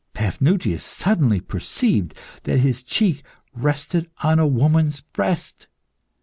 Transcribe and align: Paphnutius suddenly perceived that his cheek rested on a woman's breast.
Paphnutius 0.15 0.81
suddenly 0.83 1.39
perceived 1.39 2.15
that 2.41 2.59
his 2.59 2.81
cheek 2.81 3.23
rested 3.53 4.09
on 4.23 4.39
a 4.39 4.47
woman's 4.47 5.01
breast. 5.01 5.67